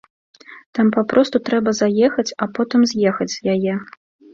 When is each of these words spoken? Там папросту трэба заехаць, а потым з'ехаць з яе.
Там 0.77 0.89
папросту 0.95 1.43
трэба 1.51 1.75
заехаць, 1.83 2.29
а 2.41 2.51
потым 2.59 2.91
з'ехаць 2.97 3.33
з 3.41 3.59
яе. 3.59 3.83